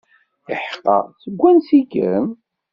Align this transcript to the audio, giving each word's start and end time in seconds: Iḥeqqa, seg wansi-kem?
Iḥeqqa, 0.53 0.97
seg 1.21 1.33
wansi-kem? 1.39 2.25